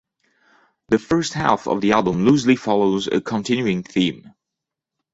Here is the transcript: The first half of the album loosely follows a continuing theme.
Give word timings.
The 0.87 0.97
first 0.97 1.33
half 1.33 1.67
of 1.67 1.79
the 1.81 1.91
album 1.91 2.25
loosely 2.25 2.55
follows 2.55 3.05
a 3.05 3.21
continuing 3.21 3.83
theme. 3.83 4.33